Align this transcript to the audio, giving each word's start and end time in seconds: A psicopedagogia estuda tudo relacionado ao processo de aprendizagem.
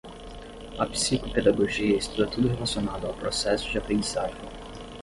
A 0.79 0.87
psicopedagogia 0.87 1.95
estuda 1.95 2.27
tudo 2.27 2.47
relacionado 2.49 3.05
ao 3.05 3.13
processo 3.13 3.69
de 3.69 3.77
aprendizagem. 3.77 4.41